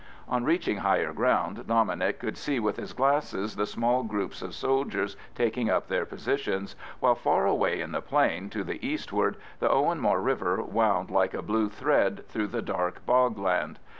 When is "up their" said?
5.69-6.07